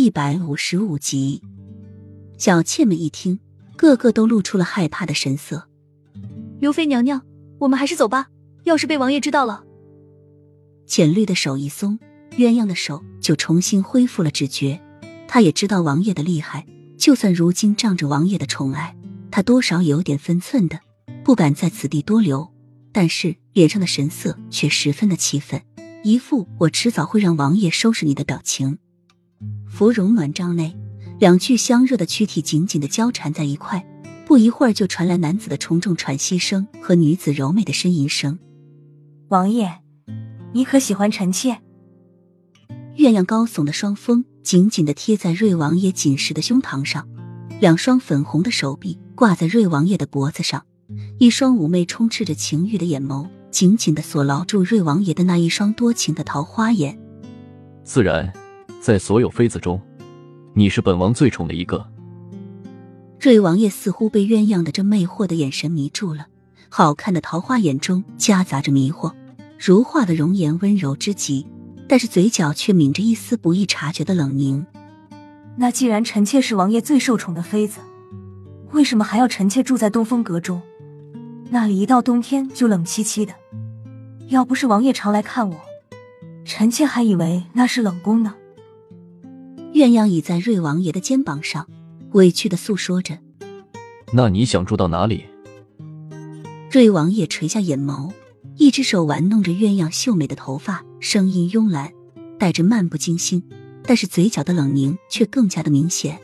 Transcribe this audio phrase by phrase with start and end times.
[0.00, 1.42] 第一百五十五集，
[2.38, 3.38] 小妾们一听，
[3.76, 5.68] 个个都露出了害怕的神色。
[6.58, 7.20] 刘妃娘娘，
[7.58, 8.28] 我们还是走吧。
[8.64, 9.62] 要是被王爷知道了，
[10.86, 11.98] 浅绿的手一松，
[12.38, 14.80] 鸳鸯的手就重新恢复了知觉。
[15.28, 18.96] 他也知道王爷的厉害，就算如今仗着王爷的宠爱，
[19.30, 20.80] 他多少也有点分寸的，
[21.22, 22.50] 不敢在此地多留。
[22.90, 25.62] 但是脸上的神色却十分的气愤，
[26.02, 28.78] 一副我迟早会让王爷收拾你的表情。
[29.80, 30.76] 芙蓉暖帐内，
[31.18, 33.82] 两具香热的躯体紧紧的交缠在一块，
[34.26, 38.38] 不一会儿就传来男子的重重喘息声和女子柔美的呻吟声。
[39.28, 39.80] 王爷，
[40.52, 41.62] 你可喜欢臣妾？
[42.96, 47.08] 月亮高耸的双峰紧紧的贴在瑞王爷紧实的胸膛上，
[47.58, 50.62] 两双粉红的手臂挂在瑞王爷的脖子上，
[51.18, 57.00] 一双妩媚充斥着情欲的眼眸紧紧的锁牢住瑞王爷的那一双多情的桃花眼。
[57.82, 58.30] 自然。
[58.80, 59.78] 在所有妃子中，
[60.54, 61.86] 你是本王最宠的一个。
[63.20, 66.28] 瑞王爷似乎被鸳鸯的这魅惑的眼神迷住了，
[66.70, 69.12] 好看的桃花眼中夹杂着迷惑，
[69.58, 71.46] 如画的容颜温柔之极，
[71.86, 74.64] 但是嘴角却抿着一丝不易察觉的冷凝。
[75.56, 77.80] 那既然臣妾是王爷最受宠的妃子，
[78.72, 80.62] 为什么还要臣妾住在东风阁中？
[81.50, 83.34] 那里一到冬天就冷凄凄的，
[84.28, 85.56] 要不是王爷常来看我，
[86.46, 88.36] 臣妾还以为那是冷宫呢。
[89.80, 91.66] 鸳鸯倚在瑞王爷的肩膀上，
[92.12, 93.18] 委屈的诉说着
[94.12, 95.24] ：“那你想住到哪里？”
[96.70, 98.12] 瑞王爷垂下眼眸，
[98.56, 101.90] 一只手玩弄着鸳鸯秀美的头发，声音慵懒，
[102.38, 103.42] 带着漫不经心，
[103.84, 106.20] 但是嘴角的冷凝却更加的明显。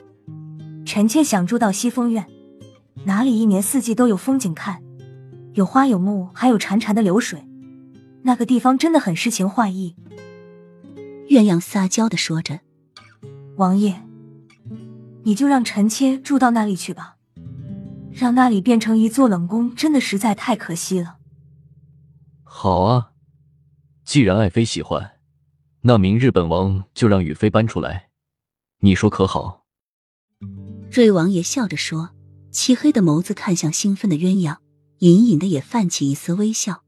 [0.84, 2.26] 臣妾想住到西风院，
[3.04, 4.82] 哪里一年四季都有风景看，
[5.54, 7.42] 有花有木，还有潺潺的流水，
[8.20, 9.96] 那个地方真的很诗情画意。
[11.30, 12.60] 鸳鸯撒娇的说着。
[13.56, 14.02] 王爷，
[15.24, 17.16] 你就让臣妾住到那里去吧，
[18.12, 21.16] 让那里变成一座冷宫，真的实在太可惜了。
[22.44, 23.12] 好啊，
[24.04, 25.12] 既然爱妃喜欢，
[25.82, 28.10] 那明日本王就让雨妃搬出来，
[28.80, 29.64] 你说可好？
[30.90, 32.10] 瑞王爷笑着说，
[32.50, 34.58] 漆黑的眸子看向兴奋的鸳鸯，
[34.98, 36.82] 隐隐的也泛起一丝微笑。